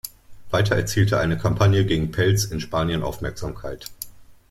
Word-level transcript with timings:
Weiter 0.49 0.75
erzielte 0.75 1.19
eine 1.19 1.37
Kampagne 1.37 1.85
gegen 1.85 2.09
Pelz 2.11 2.45
in 2.45 2.59
Spanien 2.59 3.03
Aufmerksamkeit. 3.03 3.85